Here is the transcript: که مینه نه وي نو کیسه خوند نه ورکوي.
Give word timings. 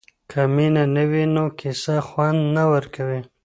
که 0.29 0.41
مینه 0.55 0.83
نه 0.95 1.03
وي 1.09 1.23
نو 1.35 1.43
کیسه 1.59 1.95
خوند 2.07 2.39
نه 2.55 2.63
ورکوي. 2.71 3.19